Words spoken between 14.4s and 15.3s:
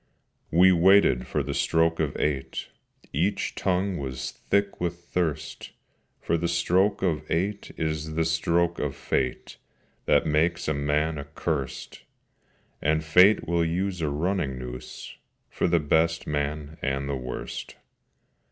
noose